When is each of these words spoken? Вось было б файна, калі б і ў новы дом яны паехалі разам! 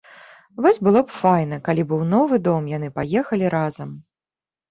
Вось 0.65 0.79
было 0.87 1.01
б 1.09 1.15
файна, 1.17 1.59
калі 1.67 1.83
б 1.83 1.85
і 1.93 1.97
ў 2.01 2.09
новы 2.15 2.35
дом 2.49 2.63
яны 2.77 2.87
паехалі 2.97 3.45
разам! 3.57 3.89